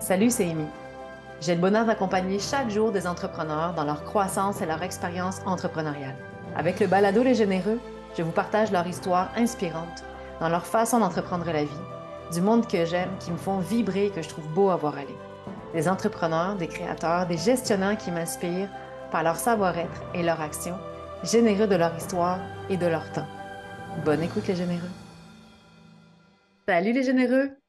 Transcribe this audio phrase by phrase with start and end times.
[0.00, 0.64] Salut, c'est Amy.
[1.42, 6.16] J'ai le bonheur d'accompagner chaque jour des entrepreneurs dans leur croissance et leur expérience entrepreneuriale.
[6.56, 7.78] Avec le balado Les Généreux,
[8.16, 10.02] je vous partage leur histoire inspirante
[10.40, 11.84] dans leur façon d'entreprendre la vie,
[12.32, 14.96] du monde que j'aime, qui me font vibrer et que je trouve beau à voir
[14.96, 15.16] aller.
[15.74, 18.70] Des entrepreneurs, des créateurs, des gestionnaires qui m'inspirent
[19.10, 20.76] par leur savoir-être et leur action,
[21.24, 22.38] généreux de leur histoire
[22.70, 23.28] et de leur temps.
[24.02, 24.90] Bonne écoute les généreux.
[26.66, 27.59] Salut les généreux!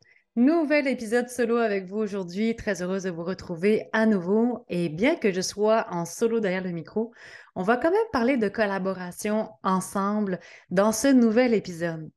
[0.42, 2.56] Nouvel épisode solo avec vous aujourd'hui.
[2.56, 4.66] Très heureuse de vous retrouver à nouveau.
[4.70, 7.14] Et bien que je sois en solo derrière le micro,
[7.54, 10.40] on va quand même parler de collaboration ensemble
[10.72, 12.10] dans ce nouvel épisode.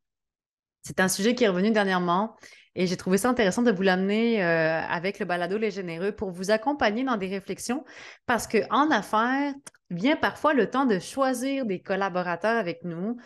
[0.80, 2.34] C'est un sujet qui est revenu dernièrement
[2.74, 6.30] et j'ai trouvé ça intéressant de vous l'amener euh, avec le balado Les Généreux pour
[6.30, 7.84] vous accompagner dans des réflexions
[8.27, 9.55] parce qu'en affaires,
[9.91, 13.16] vient parfois le temps de choisir des collaborateurs avec nous,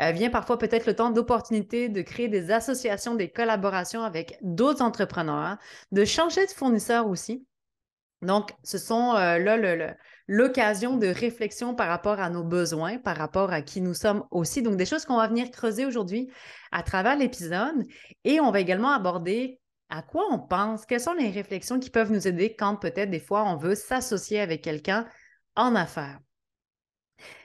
[0.00, 4.82] euh, vient parfois peut-être le temps d'opportunité de créer des associations, des collaborations avec d'autres
[4.82, 5.56] entrepreneurs,
[5.92, 7.46] de changer de fournisseur aussi.
[8.22, 9.96] Donc, ce sont euh, là
[10.28, 14.62] l'occasion de réflexion par rapport à nos besoins, par rapport à qui nous sommes aussi.
[14.62, 16.30] Donc, des choses qu'on va venir creuser aujourd'hui
[16.70, 17.82] à travers l'épisode.
[18.24, 22.12] Et on va également aborder à quoi on pense, quelles sont les réflexions qui peuvent
[22.12, 25.06] nous aider quand peut-être des fois on veut s'associer avec quelqu'un
[25.56, 26.18] en affaires.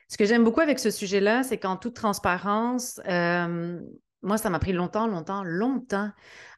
[0.09, 3.79] Ce que j'aime beaucoup avec ce sujet-là, c'est qu'en toute transparence, euh,
[4.21, 6.09] moi, ça m'a pris longtemps, longtemps, longtemps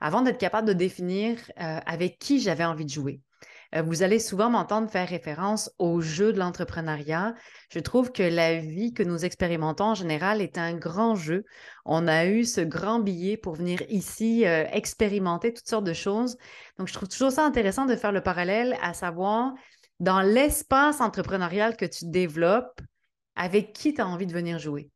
[0.02, 3.22] avant d'être capable de définir euh, avec qui j'avais envie de jouer.
[3.74, 7.34] Euh, vous allez souvent m'entendre faire référence au jeu de l'entrepreneuriat.
[7.70, 11.46] Je trouve que la vie que nous expérimentons en général est un grand jeu.
[11.86, 16.38] On a eu ce grand billet pour venir ici expérimenter toutes sortes de choses.
[16.78, 19.54] Donc, je trouve toujours ça intéressant de faire le parallèle, à savoir
[20.00, 22.82] dans l'espace entrepreneurial que tu développes,
[23.36, 24.90] avec qui tu as envie de venir jouer.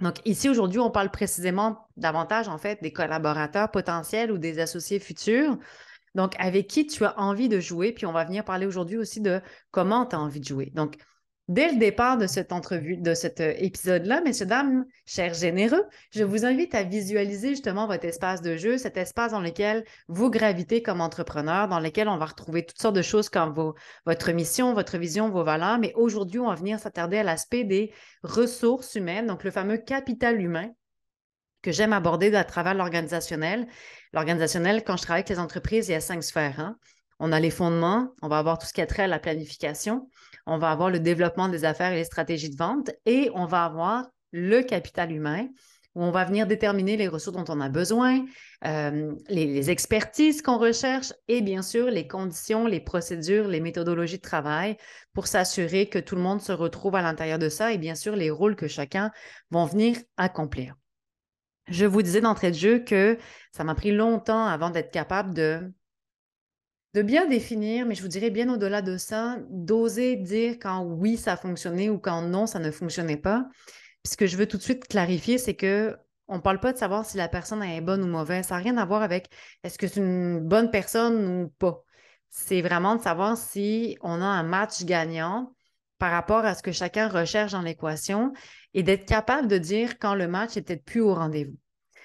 [0.00, 4.98] Donc ici, aujourd'hui, on parle précisément davantage, en fait, des collaborateurs potentiels ou des associés
[4.98, 5.56] futurs.
[6.14, 9.20] Donc, avec qui tu as envie de jouer, puis on va venir parler aujourd'hui aussi
[9.20, 10.70] de comment tu as envie de jouer.
[10.74, 10.96] Donc,
[11.48, 16.24] Dès le départ de cette entrevue, de cet euh, épisode-là, messieurs, dames, chers généreux, je
[16.24, 20.82] vous invite à visualiser justement votre espace de jeu, cet espace dans lequel vous gravitez
[20.82, 23.52] comme entrepreneur, dans lequel on va retrouver toutes sortes de choses comme
[24.06, 25.78] votre mission, votre vision, vos valeurs.
[25.78, 27.92] Mais aujourd'hui, on va venir s'attarder à l'aspect des
[28.22, 30.70] ressources humaines, donc le fameux capital humain
[31.64, 33.66] que j'aime aborder à travers l'organisationnel.
[34.12, 36.60] L'organisationnel, quand je travaille avec les entreprises, il y a cinq sphères.
[36.60, 36.76] Hein.
[37.18, 40.08] On a les fondements, on va avoir tout ce qui a trait à la planification
[40.46, 43.64] on va avoir le développement des affaires et les stratégies de vente et on va
[43.64, 45.48] avoir le capital humain
[45.94, 48.24] où on va venir déterminer les ressources dont on a besoin,
[48.66, 54.22] euh, les, expertises qu'on recherche et bien sûr les conditions, les procédures, les méthodologies de
[54.22, 54.76] travail
[55.12, 58.16] pour s'assurer que tout le monde se retrouve à l'intérieur de ça et bien sûr
[58.16, 59.12] les rôles que chacun
[59.52, 60.74] va venir accomplir.
[61.68, 63.18] Je vous disais d'entrée de jeu que
[63.52, 65.72] ça m'a pris longtemps avant d'être capable de
[66.94, 71.16] de bien définir, mais je vous dirais bien au-delà de ça, d'oser dire quand oui,
[71.16, 73.48] ça a fonctionné ou quand non, ça ne fonctionnait pas.
[74.02, 75.96] Puis ce que je veux tout de suite clarifier, c'est que
[76.28, 78.46] on ne parle pas de savoir si la personne est bonne ou mauvaise.
[78.46, 79.28] Ça n'a rien à voir avec
[79.64, 81.82] est-ce que c'est une bonne personne ou pas.
[82.30, 85.52] C'est vraiment de savoir si on a un match gagnant
[85.98, 88.32] par rapport à ce que chacun recherche dans l'équation
[88.74, 91.56] et d'être capable de dire quand le match peut-être plus au rendez-vous.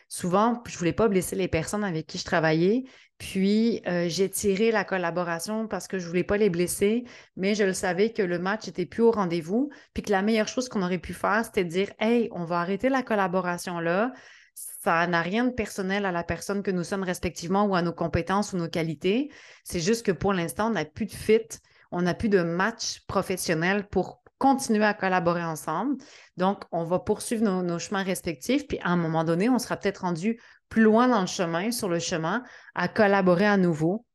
[0.07, 2.85] Souvent, je ne voulais pas blesser les personnes avec qui je travaillais,
[3.19, 7.03] puis, euh, j'ai tiré la collaboration parce que je ne voulais pas les blesser,
[7.35, 10.47] mais je le savais que le match était plus au rendez-vous, puis que la meilleure
[10.47, 14.13] chose qu'on aurait pu faire, c'était de dire Hey, on va arrêter la collaboration là.
[14.55, 17.93] Ça n'a rien de personnel à la personne que nous sommes respectivement ou à nos
[17.93, 19.29] compétences ou nos qualités.
[19.65, 21.59] C'est juste que pour l'instant, on n'a plus de fit,
[21.91, 25.97] on n'a plus de match professionnel pour continuer à collaborer ensemble.
[26.37, 29.99] Donc, on va poursuivre nos, chemins respectifs, puis à un moment donné, on sera peut-être
[29.99, 34.05] rendu plus loin dans le chemin, sur le chemin, à collaborer à nouveau,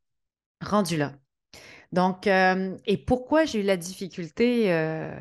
[0.61, 1.13] rendu là.
[1.93, 5.15] Donc, euh, et pourquoi j'ai eu la difficulté euh,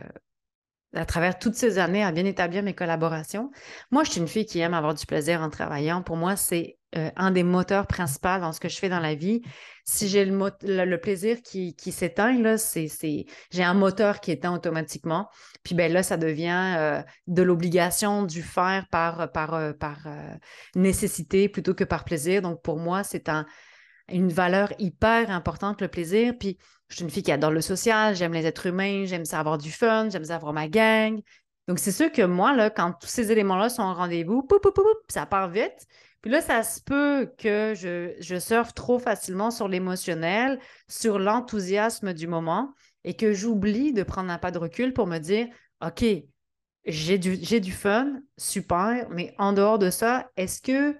[0.95, 3.51] à travers toutes ces années à bien établir mes collaborations?
[3.91, 6.01] Moi, je suis une fille qui aime avoir du plaisir en travaillant.
[6.01, 9.15] Pour moi, c'est euh, un des moteurs principaux dans ce que je fais dans la
[9.15, 9.41] vie.
[9.83, 12.37] Si j'ai le, plaisir qui, s'éteint,
[13.51, 15.27] j'ai un moteur qui éteint automatiquement.
[15.63, 19.73] Puis ben là, ça devient euh, de l'obligation du faire par, par, euh,
[20.75, 22.41] nécessité plutôt que par plaisir.
[22.41, 23.29] Donc pour moi, c'est
[24.09, 26.33] une valeur hyper importante, le plaisir.
[26.39, 26.57] Puis
[26.89, 29.57] je suis une fille qui adore le social, j'aime les êtres humains, j'aime ça avoir
[29.57, 31.19] du fun, j'aime ça avoir ma gang.
[31.67, 34.45] Donc, c'est sûr que moi, là, quand tous ces éléments-là sont au rendez-vous,
[35.07, 35.87] ça part vite.
[36.23, 42.13] Puis là, ça se peut que je, je surfe trop facilement sur l'émotionnel, sur l'enthousiasme
[42.13, 42.73] du moment
[43.03, 45.47] et que j'oublie de prendre un pas de recul pour me dire,
[45.85, 46.05] OK,
[46.85, 50.97] j'ai du, du fun, super, mais en dehors de ça, est-ce que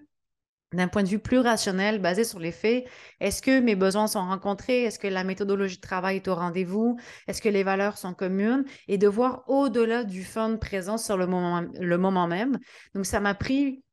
[0.74, 2.86] d'un point de vue plus rationnel, basé sur les faits.
[3.20, 4.84] Est-ce que mes besoins sont rencontrés?
[4.84, 6.98] Est-ce que la méthodologie de travail est au rendez-vous?
[7.28, 8.66] Est-ce que les valeurs sont communes?
[8.88, 12.58] Et de voir au-delà du fun présent sur le moment, le moment même.
[12.96, 13.84] Donc, ça m'a pris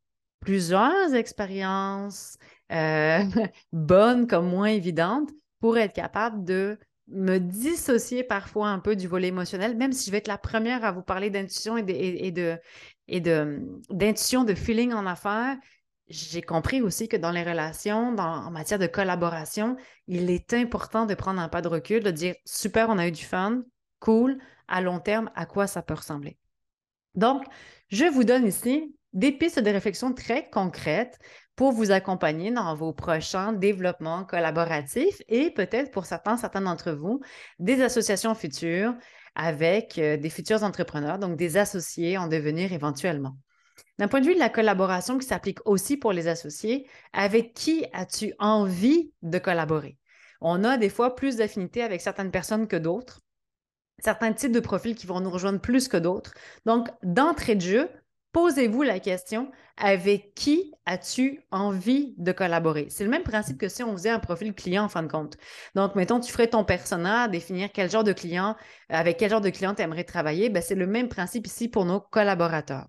[0.41, 2.37] plusieurs expériences,
[2.73, 3.23] euh,
[3.73, 6.79] bonnes comme moins évidentes, pour être capable de
[7.09, 10.85] me dissocier parfois un peu du volet émotionnel, même si je vais être la première
[10.85, 12.59] à vous parler d'intuition et, de,
[13.09, 13.61] et de,
[13.91, 15.57] d'intuition, de feeling en affaires,
[16.09, 19.77] j'ai compris aussi que dans les relations, en matière de collaboration,
[20.09, 23.13] il est important de prendre un pas de recul, de dire super, on a eu
[23.13, 23.63] du fun,
[24.01, 26.37] cool, à long terme, à quoi ça peut ressembler.
[27.15, 27.45] Donc,
[27.89, 31.19] je vous donne ici des pistes de réflexion très concrètes
[31.57, 37.21] pour vous accompagner dans vos prochains développements collaboratifs et peut-être pour certains, certains d'entre vous,
[37.59, 38.95] des associations futures
[39.35, 43.37] avec euh, des futurs entrepreneurs, donc des associés en devenir éventuellement.
[43.99, 47.85] D'un point de vue de la collaboration qui s'applique aussi pour les associés, avec qui
[47.93, 49.99] as-tu envie de collaborer?
[50.41, 53.21] On a des fois plus d'affinité avec certaines personnes que d'autres,
[53.99, 56.33] certains types de profils qui vont nous rejoindre plus que d'autres.
[56.65, 57.91] Donc, d'entrée de jeu,
[58.33, 62.87] posez-vous la question, avec qui as-tu envie de collaborer?
[62.91, 65.37] C'est le même principe que si on faisait un profil client en fin de compte.
[65.75, 68.57] Donc, mettons, tu ferais ton persona, définir quel genre de client,
[68.89, 70.49] avec quel genre de client tu aimerais travailler.
[70.49, 72.87] Ben, c'est le même principe ici pour nos collaborateurs.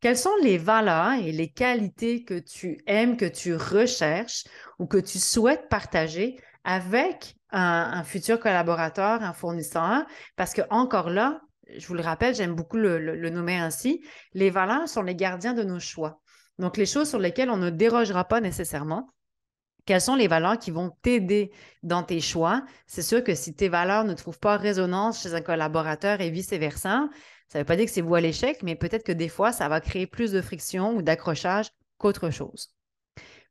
[0.00, 4.44] Quelles sont les valeurs et les qualités que tu aimes, que tu recherches
[4.78, 10.06] ou que tu souhaites partager avec un, futur collaborateur, un fournisseur?
[10.36, 11.40] Parce que encore là,
[11.76, 15.62] je vous le rappelle, j'aime beaucoup le, nommer ainsi, les valeurs sont les gardiens de
[15.62, 16.20] nos choix.
[16.58, 19.08] Donc, les choses sur lesquelles on ne dérogera pas nécessairement.
[19.86, 21.50] Quelles sont les valeurs qui vont t'aider
[21.82, 22.64] dans tes choix?
[22.86, 27.08] C'est sûr que si tes valeurs ne trouvent pas résonance chez un collaborateur et vice-versa,
[27.48, 29.52] ça ne veut pas dire que c'est vous à l'échec, mais peut-être que des fois,
[29.52, 32.74] ça va créer plus de friction ou d'accrochage qu'autre chose.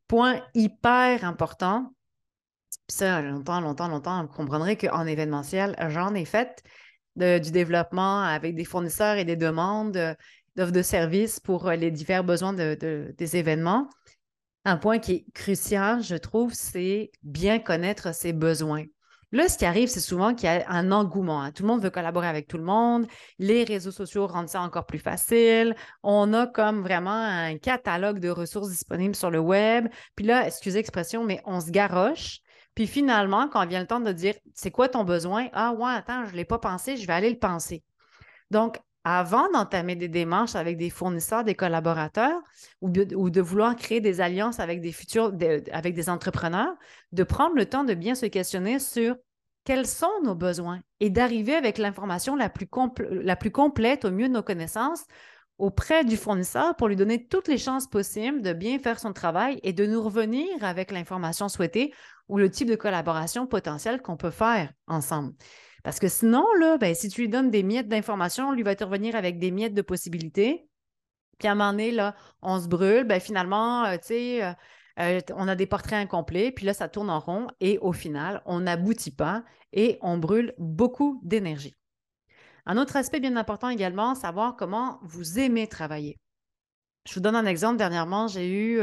[0.07, 1.93] Point hyper important,
[2.87, 6.63] ça, longtemps, longtemps, longtemps, vous comprendrez qu'en événementiel, j'en ai fait
[7.17, 10.15] du développement avec des fournisseurs et des demandes
[10.55, 13.89] d'offres de services pour les divers besoins des événements.
[14.65, 18.83] Un point qui est crucial, je trouve, c'est bien connaître ses besoins.
[19.33, 21.41] Là, ce qui arrive, c'est souvent qu'il y a un engouement.
[21.41, 21.51] Hein.
[21.51, 23.07] Tout le monde veut collaborer avec tout le monde.
[23.39, 25.75] Les réseaux sociaux rendent ça encore plus facile.
[26.01, 29.89] On a comme vraiment un catalogue de ressources disponibles sur le web.
[30.15, 32.39] Puis là, excusez l'expression, mais on se garoche.
[32.77, 35.47] Puis finalement, quand vient le temps de dire c'est quoi ton besoin?
[35.51, 37.83] Ah ouais, attends, je ne l'ai pas pensé, je vais aller le penser.
[38.51, 42.39] Donc, avant d'entamer des démarches avec des fournisseurs, des collaborateurs
[42.81, 45.33] ou de, vouloir créer des alliances avec des futurs,
[45.71, 46.75] avec des entrepreneurs,
[47.13, 49.15] de prendre le temps de bien se questionner sur
[49.63, 52.51] quels sont nos besoins et d'arriver avec l'information la,
[53.09, 55.03] la plus complète au mieux de nos connaissances
[55.57, 59.59] auprès du fournisseur pour lui donner toutes les chances possibles de bien faire son travail
[59.63, 61.91] et de nous revenir avec l'information souhaitée
[62.27, 65.33] ou le type de collaboration potentielle qu'on peut faire ensemble.
[65.83, 68.83] Parce que sinon, là, ben, si tu lui donnes des miettes d'informations, lui va te
[68.83, 70.67] revenir avec des miettes de possibilités.
[71.39, 71.95] Puis à un moment donné,
[72.41, 74.51] on se brûle, ben, finalement, euh, tu sais, euh,
[74.99, 78.41] euh, on a des portraits incomplets, puis là, ça tourne en rond et au final,
[78.45, 81.75] on n'aboutit pas et on brûle beaucoup d'énergie.
[82.65, 86.19] Un autre aspect bien important également, savoir comment vous aimez travailler.
[87.07, 87.77] Je vous donne un exemple.
[87.77, 88.81] Dernièrement, j'ai eu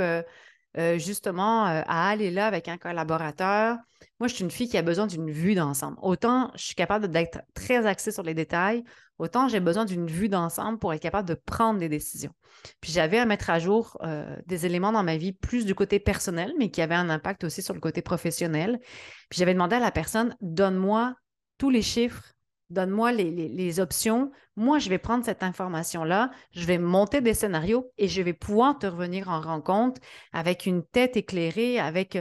[0.98, 3.76] justement euh, à aller là avec un collaborateur.
[4.20, 5.96] Moi, je suis une fille qui a besoin d'une vue d'ensemble.
[6.02, 8.84] Autant je suis capable d'être très axée sur les détails,
[9.18, 12.32] autant j'ai besoin d'une vue d'ensemble pour être capable de prendre des décisions.
[12.80, 15.98] Puis j'avais à mettre à jour euh, des éléments dans ma vie plus du côté
[15.98, 18.78] personnel, mais qui avaient un impact aussi sur le côté professionnel.
[19.30, 21.14] Puis j'avais demandé à la personne, donne-moi
[21.58, 22.33] tous les chiffres
[22.70, 24.30] donne-moi les, options.
[24.56, 28.78] Moi, je vais prendre cette information-là, je vais monter des scénarios et je vais pouvoir
[28.78, 30.00] te revenir en rencontre
[30.32, 32.16] avec une tête éclairée, avec,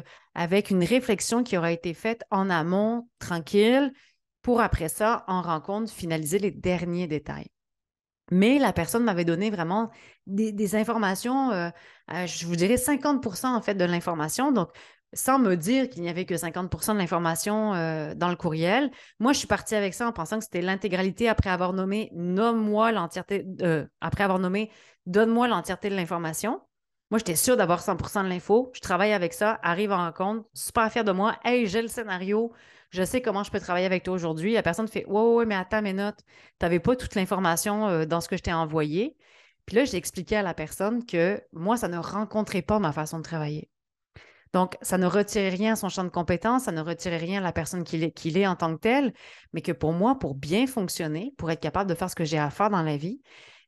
[0.70, 3.94] une réflexion qui aura été faite en amont, tranquille,
[4.42, 7.50] pour après ça, en rencontre, finaliser les derniers détails.
[8.32, 9.92] Mais la personne m'avait donné vraiment
[10.26, 11.70] des, informations, euh,
[12.08, 14.52] je vous dirais 50% en fait de l'information.
[14.52, 14.70] Donc,
[15.14, 18.92] sans me dire qu'il n'y avait que 50 de l'information euh, dans le courriel.
[19.20, 22.92] Moi, je suis partie avec ça en pensant que c'était l'intégralité après avoir nommé nomme-moi
[22.92, 24.72] l'entièreté, euh, après avoir nommé
[25.06, 26.62] donne-moi l'entièreté de l'information.
[27.12, 28.72] Moi, j'étais sûre d'avoir 100% de l'info.
[28.74, 31.38] Je travaille avec ça, arrive en compte, super fière de moi.
[31.44, 32.52] Hey, j'ai le scénario.
[32.90, 34.54] Je sais comment je peux travailler avec toi aujourd'hui.
[34.54, 36.20] La personne fait Ouais, ouais, mais attends mes notes.
[36.60, 39.16] Tu n'avais pas toute l'information euh, dans ce que je t'ai envoyé.
[39.66, 43.20] Puis là, j'ai expliqué à la personne que moi, ça ne rencontrait pas ma façon
[43.20, 43.70] de travailler.
[44.54, 47.44] Donc, ça ne retire rien à son champ de compétences, ça ne retire rien à
[47.44, 48.04] la personne qu'il
[48.38, 49.14] est, en tant que telle,
[49.52, 52.38] mais que pour moi, pour bien fonctionner, pour être capable de faire ce que j'ai
[52.38, 53.22] à faire dans la vie,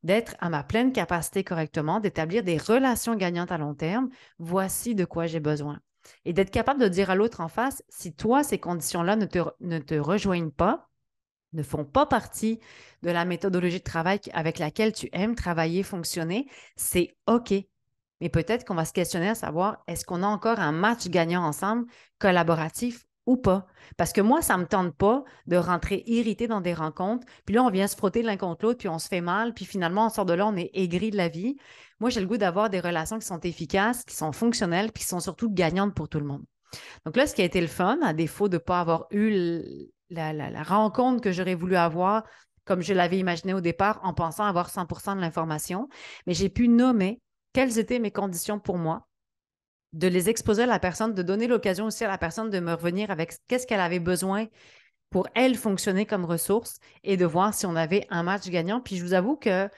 [0.04, 5.06] d'être à ma pleine capacité correctement, d'établir des relations gagnantes à long terme, voici de
[5.06, 5.80] quoi j'ai besoin.
[6.24, 9.96] Et d'être capable de dire à l'autre en face, si toi, ces conditions-là ne te
[9.96, 10.88] rejoignent pas,
[11.54, 12.60] ne font pas partie
[13.02, 17.54] de la méthodologie de travail avec laquelle tu aimes travailler, fonctionner, c'est OK.
[18.26, 21.44] Mais peut-être qu'on va se questionner à savoir, est-ce qu'on a encore un match gagnant
[21.44, 21.86] ensemble,
[22.18, 23.68] collaboratif ou pas?
[23.98, 27.54] Parce que moi, ça ne me tente pas de rentrer irrité dans des rencontres, puis
[27.54, 30.08] là, on vient se frotter l'un contre l'autre, puis on se fait mal, puis finalement,
[30.08, 31.56] on sort de là, on est aigri de la vie.
[32.00, 35.10] Moi, j'ai le goût d'avoir des relations qui sont efficaces, qui sont fonctionnelles, puis qui
[35.10, 36.46] sont surtout gagnantes pour tout le monde.
[37.06, 39.62] Donc là, ce qui a été le fun, à défaut de ne pas avoir eu
[40.10, 42.24] la, la rencontre que j'aurais voulu avoir
[42.66, 45.88] comme je l'avais imaginé au départ en pensant avoir 100% de l'information,
[46.26, 47.22] mais j'ai pu nommer
[47.56, 49.08] quelles étaient mes conditions pour moi,
[49.94, 52.74] de les exposer à la personne, de donner l'occasion aussi à la personne de me
[52.74, 54.48] revenir avec qu'est-ce qu'elle avait besoin
[55.10, 58.82] pour elle fonctionner comme ressource et de voir si on avait un match gagnant.
[58.82, 59.70] Puis je vous avoue que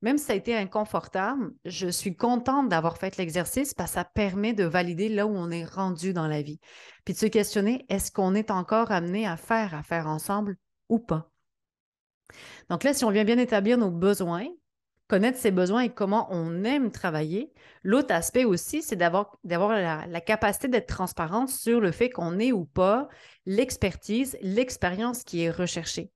[0.00, 4.04] même si ça a été inconfortable, je suis contente d'avoir fait l'exercice parce que ça
[4.04, 6.58] permet de valider là où on est rendu dans la vie.
[7.04, 10.56] Puis de se questionner, est-ce qu'on est encore amené à faire affaire ensemble
[10.88, 11.30] ou pas?
[12.70, 14.46] Donc là, si on vient bien établir nos besoins,
[15.08, 17.52] connaître ses besoins et comment on aime travailler.
[17.82, 22.64] L'autre aspect aussi, c'est d'avoir, la, capacité d'être transparente sur le fait qu'on ait ou
[22.64, 23.08] pas
[23.44, 26.10] l'expertise, l'expérience qui est recherchée.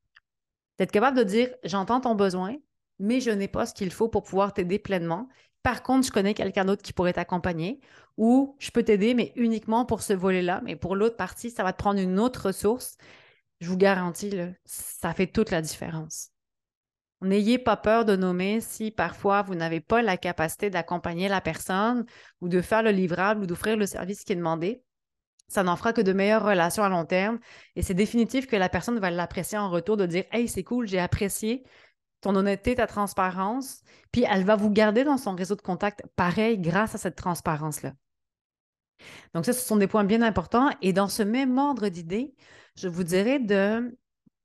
[0.79, 2.57] D'être capable de dire, j'entends ton besoin,
[2.99, 5.29] mais je n'ai pas ce qu'il faut pour pouvoir t'aider pleinement.
[5.63, 7.81] Par contre, je connais quelqu'un d'autre qui pourrait t'accompagner
[8.17, 10.63] ou je peux t'aider, mais uniquement pour ce volet-là.
[10.65, 12.97] Mais pour l'autre partie, ça va te prendre une autre ressource.
[13.61, 14.33] Je vous garantis,
[14.65, 16.31] ça fait toute la différence.
[17.23, 22.07] N'ayez pas peur de nommer si parfois vous n'avez pas la capacité d'accompagner la personne
[22.41, 24.83] ou de faire le livrable ou d'offrir le service qui est demandé.
[25.49, 27.39] Ça n'en fera que de meilleures relations à long terme
[27.77, 30.87] et c'est définitif que la personne va l'apprécier en retour de dire Hey, c'est cool,
[30.89, 31.65] j'ai apprécié
[32.21, 33.83] ton honnêteté, ta transparence.
[34.13, 37.93] Puis elle va vous garder dans son réseau de contact pareil grâce à cette transparence-là.
[39.35, 40.71] Donc, ça, ce sont des points bien importants.
[40.83, 42.35] Et dans ce même ordre d'idées,
[42.77, 43.97] je vous dirais de,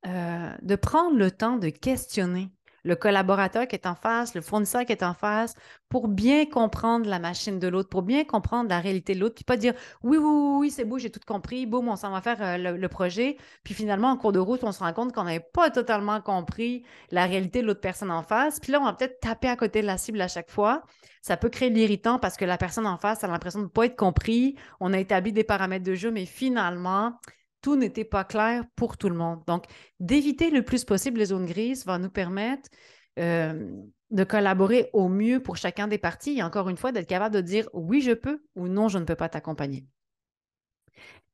[0.05, 2.51] euh, de prendre le temps de questionner
[2.85, 5.55] le collaborateur qui est en face, le fournisseur qui est en face,
[5.89, 9.43] pour bien comprendre la machine de l'autre, pour bien comprendre la réalité de l'autre, puis
[9.43, 9.73] pas dire
[10.03, 12.87] oui, oui, oui, c'est beau, j'ai tout compris, boum, on s'en va faire euh, le,
[12.87, 13.37] projet.
[13.63, 16.83] Puis finalement, en cours de route, on se rend compte qu'on n'avait pas totalement compris
[17.09, 18.59] la réalité de l'autre personne en face.
[18.59, 20.83] Puis là, on va peut-être taper à côté de la cible à chaque fois.
[21.23, 23.87] Ça peut créer l'irritant parce que la personne en face a l'impression de ne pas
[23.87, 24.55] être compris.
[24.79, 27.13] On a établi des paramètres de jeu, mais finalement,
[27.65, 29.41] tout n'était pas clair pour tout le monde.
[29.47, 29.65] Donc,
[29.99, 32.69] d'éviter le plus possible les zones grises va nous permettre
[33.17, 33.71] euh,
[34.11, 37.41] de collaborer au mieux pour chacun des parties et encore une fois, d'être capable de
[37.41, 39.87] dire oui, je peux ou non, je ne peux pas t'accompagner.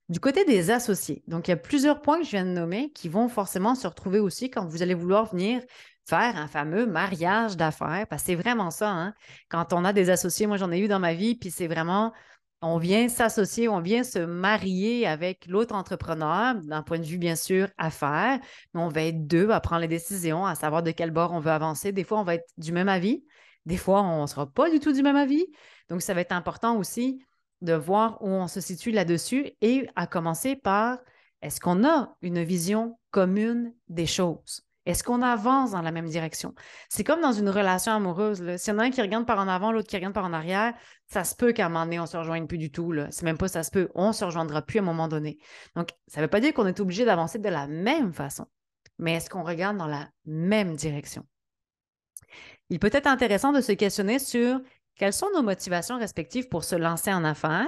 [0.07, 2.93] Du côté des associés, donc il y a plusieurs points que je viens de nommer
[2.93, 5.61] qui vont forcément se retrouver aussi quand vous allez vouloir venir
[6.07, 9.13] faire un fameux mariage d'affaires, parce que c'est vraiment ça, hein?
[9.49, 12.13] quand on a des associés, moi j'en ai eu dans ma vie, puis c'est vraiment
[12.61, 17.35] on vient s'associer, on vient se marier avec l'autre entrepreneur, d'un point de vue, bien
[17.35, 18.39] sûr, affaires,
[18.73, 21.39] mais on va être deux à prendre les décisions, à savoir de quel bord on
[21.39, 21.91] veut avancer.
[21.91, 23.23] Des fois, on va être du même avis,
[23.65, 25.45] des fois, on ne sera pas du tout du même avis.
[25.89, 27.23] Donc, ça va être important aussi
[27.61, 30.99] de voir où on se situe là-dessus et à commencer par
[31.41, 34.63] est-ce qu'on a une vision commune des choses?
[34.85, 36.55] Est-ce qu'on avance dans la même direction?
[36.89, 38.57] C'est comme dans une relation amoureuse.
[38.57, 40.33] S'il y en a un qui regarde par en avant, l'autre qui regarde par en
[40.33, 40.73] arrière,
[41.07, 42.93] ça se peut qu'à un moment donné, on ne se rejoigne plus du tout.
[43.11, 43.89] C'est même pas ça se peut.
[43.93, 45.37] On ne se rejoindra plus à un moment donné.
[45.75, 48.47] Donc, ça ne veut pas dire qu'on est obligé d'avancer de la même façon,
[48.97, 51.25] mais est-ce qu'on regarde dans la même direction?
[52.69, 54.59] Il peut être intéressant de se questionner sur
[54.95, 57.67] quelles sont nos motivations respectives pour se lancer en affaires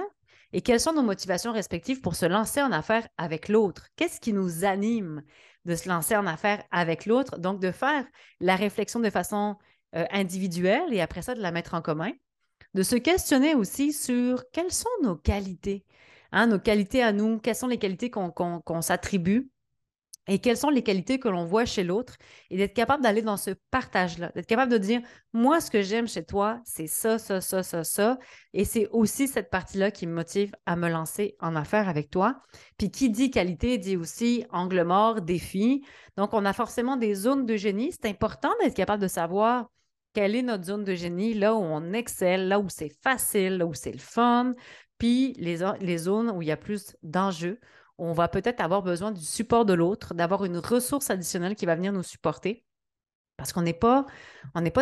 [0.52, 3.88] et quelles sont nos motivations respectives pour se lancer en affaires avec l'autre.
[3.96, 5.22] Qu'est-ce qui nous anime?
[5.64, 8.04] De se lancer en affaires avec l'autre, donc de faire
[8.40, 9.56] la réflexion de façon
[9.94, 12.12] euh, individuelle et après ça de la mettre en commun,
[12.74, 15.84] de se questionner aussi sur quelles sont nos qualités,
[16.32, 19.48] hein, nos qualités à nous, quelles sont les qualités qu'on s'attribue
[20.26, 22.16] et quelles sont les qualités que l'on voit chez l'autre?
[22.50, 25.02] Et d'être capable d'aller dans ce partage-là, d'être capable de dire,
[25.32, 28.18] moi, ce que j'aime chez toi, c'est ça, ça, ça, ça, ça.
[28.54, 32.40] Et c'est aussi cette partie-là qui me motive à me lancer en affaires avec toi.
[32.78, 35.84] Puis qui dit qualité dit aussi angle mort, défi.
[36.16, 37.92] Donc, on a forcément des zones de génie.
[37.92, 39.68] C'est important d'être capable de savoir
[40.14, 43.66] quelle est notre zone de génie, là où on excelle, là où c'est facile, là
[43.66, 44.54] où c'est le fun,
[44.96, 47.58] puis les, les zones où il y a plus d'enjeux,
[47.98, 51.76] on va peut-être avoir besoin du support de l'autre, d'avoir une ressource additionnelle qui va
[51.76, 52.64] venir nous supporter.
[53.36, 54.06] Parce qu'on n'est pas,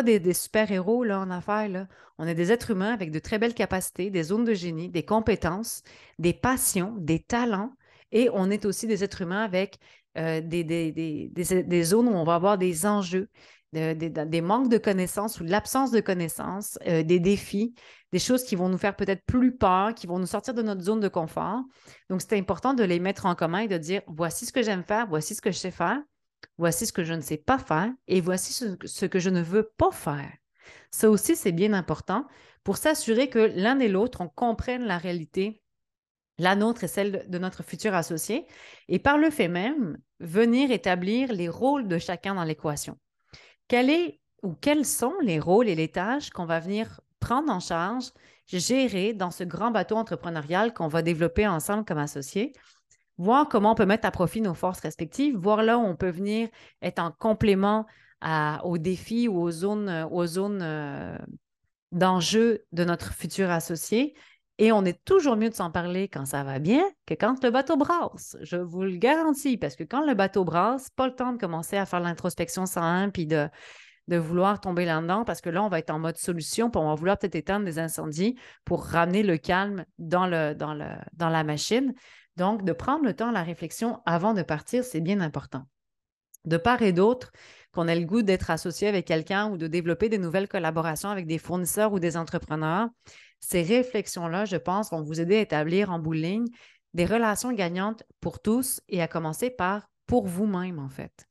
[0.03, 1.87] des, super-héros là, en affaires.
[2.19, 5.03] On est des êtres humains avec de très belles capacités, des zones de génie, des
[5.03, 5.81] compétences,
[6.19, 7.73] des passions, des talents.
[8.11, 9.79] Et on est aussi des êtres humains avec
[10.17, 13.27] euh, des, zones où on va avoir des enjeux,
[13.73, 17.73] des manques de connaissances ou l'absence de connaissances, euh, des défis,
[18.11, 20.81] des choses qui vont nous faire peut-être plus peur, qui vont nous sortir de notre
[20.81, 21.61] zone de confort.
[22.09, 24.83] Donc, c'est important de les mettre en commun et de dire, voici ce que j'aime
[24.83, 25.99] faire, voici ce que je sais faire,
[26.57, 29.71] voici ce que je ne sais pas faire et voici ce, que je ne veux
[29.77, 30.31] pas faire.
[30.91, 32.27] Ça aussi, c'est bien important
[32.63, 35.63] pour s'assurer que l'un et l'autre, on comprenne la réalité
[36.37, 38.45] la nôtre et celle de notre futur associé,
[38.87, 42.97] et par le fait même, venir établir les rôles de chacun dans l'équation.
[43.67, 47.61] Quel est ou quels sont les rôles et les tâches qu'on va venir prendre en
[47.61, 48.11] charge,
[48.47, 52.51] gérer dans ce grand bateau entrepreneurial qu'on va développer ensemble comme associés,
[53.17, 56.09] voir comment on peut mettre à profit nos forces respectives, voir là où on peut
[56.09, 56.49] venir
[56.81, 57.85] être en complément
[58.63, 61.17] aux défis ou aux zones, aux euh,
[61.91, 64.15] d'enjeu de notre futur associé.
[64.59, 67.49] Et on est toujours mieux de s'en parler quand ça va bien que quand le
[67.49, 68.37] bateau brasse.
[68.41, 71.75] Je vous le garantis, parce que quand le bateau brasse, pas le temps de commencer
[71.75, 73.49] à faire l'introspection sans un puis de,
[74.07, 76.95] vouloir tomber là-dedans, parce que là, on va être en mode solution, puis on va
[76.95, 80.77] vouloir peut-être éteindre des incendies pour ramener le calme dans, le, dans,
[81.13, 81.93] dans la machine.
[82.35, 85.63] Donc, de prendre le temps, la réflexion avant de partir, c'est bien important.
[86.45, 87.31] De part et d'autre,
[87.71, 91.25] qu'on ait le goût d'être associé avec quelqu'un ou de développer de nouvelles collaborations avec
[91.25, 92.89] des fournisseurs ou des entrepreneurs,
[93.43, 96.47] ces réflexions-là, je pense, vont vous aider à établir en bout de ligne
[96.93, 101.27] des relations gagnantes pour tous et à commencer par pour vous-même, en fait.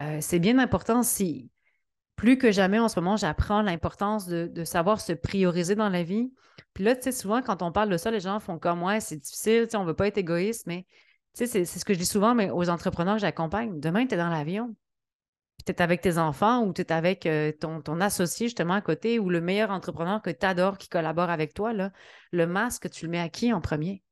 [0.00, 1.50] Euh, c'est bien important si,
[2.16, 6.32] plus que jamais en ce moment, j'apprends l'importance de, savoir se prioriser dans la vie.
[6.72, 8.98] Puis là, tu sais, souvent, quand on parle de ça, les gens font comme, ouais,
[9.00, 10.86] c'est difficile, on ne veut pas être égoïste, mais
[11.36, 13.78] tu sais, c'est ce que je dis souvent mais aux entrepreneurs que j'accompagne.
[13.78, 14.74] Demain, tu es dans l'avion.
[15.66, 18.82] Tu es avec tes enfants ou tu es avec euh, ton, ton, associé justement à
[18.82, 21.72] côté ou le meilleur entrepreneur que tu adores qui collabore avec toi.
[22.32, 24.03] Le masque, tu le mets à qui en premier?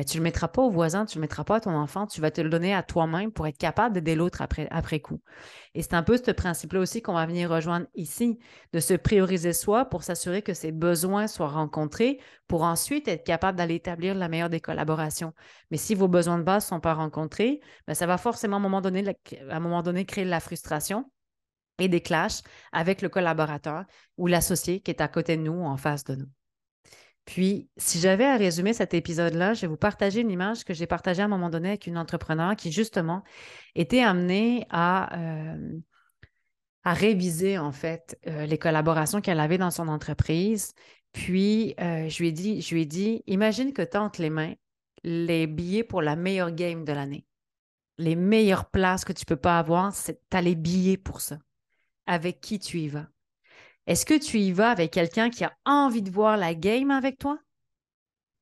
[0.00, 1.76] Mais tu ne le mettras pas au voisin, tu ne le mettras pas à ton
[1.76, 5.20] enfant, tu vas te le donner à toi-même pour être capable d'aider l'autre après, coup.
[5.74, 8.38] Et c'est un peu ce principe-là aussi qu'on va venir rejoindre ici,
[8.72, 13.58] de se prioriser soi pour s'assurer que ses besoins soient rencontrés pour ensuite être capable
[13.58, 15.34] d'aller établir la meilleure des collaborations.
[15.70, 18.58] Mais si vos besoins de base ne sont pas rencontrés, bien, ça va forcément à
[18.58, 19.06] un moment donné,
[19.50, 21.12] à un moment donné créer de la frustration
[21.78, 22.40] et des clashs
[22.72, 23.84] avec le collaborateur
[24.16, 26.28] ou l'associé qui est à côté de nous ou en face de nous.
[27.30, 30.88] Puis, si j'avais à résumer cet épisode-là, je vais vous partager une image que j'ai
[30.88, 33.22] partagée à un moment donné avec une entrepreneur qui, justement,
[33.76, 35.78] était amenée à, euh,
[36.84, 40.72] réviser, en fait, euh, les collaborations qu'elle avait dans son entreprise.
[41.12, 44.54] Puis, euh, je, lui ai dit, je dit, imagine que tu les mains
[45.04, 47.26] les billets pour la meilleure game de l'année.
[47.96, 51.20] Les meilleures places que tu ne peux pas avoir, c'est tu as les billets pour
[51.20, 51.38] ça.
[52.06, 53.06] Avec qui tu y vas?
[53.86, 57.18] Est-ce que tu y vas avec quelqu'un qui a envie de voir la game avec
[57.18, 57.38] toi?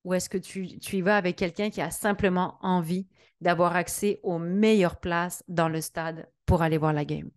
[0.04, 3.06] Ou est-ce que tu, y vas avec quelqu'un qui a simplement envie
[3.40, 7.30] d'avoir accès aux meilleures places dans le stade pour aller voir la game?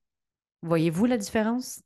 [0.62, 1.82] Voyez-vous la différence?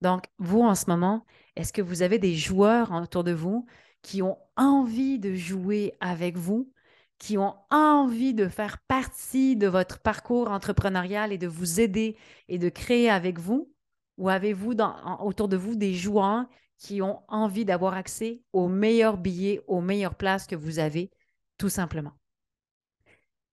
[0.00, 3.66] Donc, vous, en ce moment, est-ce que vous avez des joueurs autour de vous
[4.02, 6.72] qui ont envie de jouer avec vous,
[7.18, 12.16] qui ont envie de faire partie de votre parcours entrepreneurial et de vous aider
[12.48, 13.70] et de créer avec vous?
[14.20, 14.74] Ou avez-vous
[15.20, 16.44] autour de vous des joueurs
[16.76, 21.10] qui ont envie d'avoir accès aux meilleurs billets, aux meilleures places que vous avez,
[21.56, 22.12] tout simplement?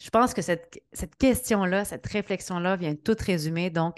[0.03, 0.81] Je pense que cette,
[1.19, 3.69] question-là, cette réflexion-là vient tout résumer.
[3.69, 3.95] Donc,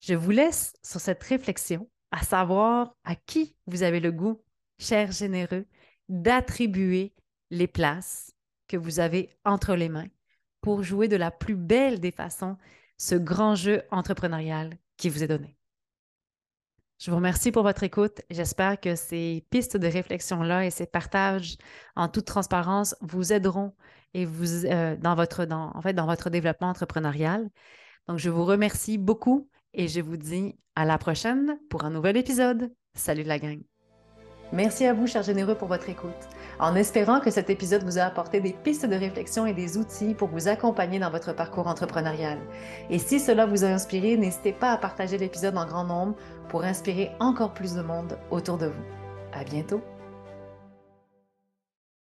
[0.00, 4.42] je vous laisse sur cette réflexion à savoir à qui vous avez le goût,
[4.78, 5.66] cher généreux,
[6.08, 7.12] d'attribuer
[7.50, 8.32] les places
[8.66, 10.08] que vous avez entre les mains
[10.62, 12.56] pour jouer de la plus belle des façons
[12.96, 15.58] ce grand jeu entrepreneurial qui vous est donné.
[17.02, 18.20] Je vous remercie pour votre écoute.
[18.30, 21.56] J'espère que ces pistes de réflexion-là et ces partages
[21.96, 23.74] en toute transparence vous aideront
[24.14, 27.48] et vous, euh, dans, votre, en fait, dans votre développement entrepreneurial.
[28.06, 32.16] Donc, je vous remercie beaucoup et je vous dis à la prochaine pour un nouvel
[32.16, 32.72] épisode.
[32.94, 33.62] Salut la gang!
[34.52, 36.10] Merci à vous, chers généreux, pour votre écoute.
[36.60, 40.12] En espérant que cet épisode vous a apporté des pistes de réflexion et des outils
[40.12, 42.38] pour vous accompagner dans votre parcours entrepreneurial.
[42.90, 46.16] Et si cela vous a inspiré, n'hésitez pas à partager l'épisode en grand nombre
[46.52, 48.84] pour inspirer encore plus de monde autour de vous.
[49.32, 49.80] À bientôt!